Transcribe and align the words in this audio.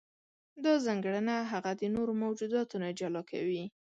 دا 0.63 0.73
ځانګړنه 0.85 1.35
هغه 1.51 1.71
د 1.81 1.83
نورو 1.95 2.11
موجوداتو 2.23 2.75
نه 2.83 2.89
جلا 2.99 3.21
کوي. 3.31 3.63